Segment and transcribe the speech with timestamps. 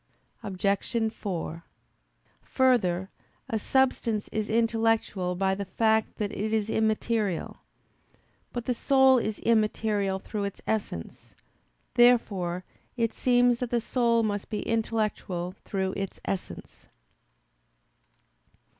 [0.41, 1.13] Obj.
[1.13, 1.63] 4:
[2.41, 3.11] Further,
[3.47, 7.57] a substance is intellectual by the fact that it is immaterial.
[8.51, 11.35] But the soul is immaterial through its essence.
[11.93, 12.63] Therefore
[12.97, 16.87] it seems that the soul must be intellectual through its essence.